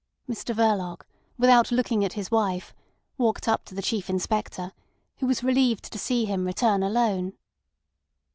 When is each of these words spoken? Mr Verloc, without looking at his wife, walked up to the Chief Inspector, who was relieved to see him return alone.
Mr 0.27 0.55
Verloc, 0.55 1.03
without 1.37 1.71
looking 1.71 2.03
at 2.03 2.13
his 2.13 2.31
wife, 2.31 2.73
walked 3.19 3.47
up 3.47 3.63
to 3.63 3.75
the 3.75 3.83
Chief 3.83 4.09
Inspector, 4.09 4.71
who 5.17 5.27
was 5.27 5.43
relieved 5.43 5.83
to 5.91 5.99
see 5.99 6.25
him 6.25 6.43
return 6.43 6.81
alone. 6.81 7.33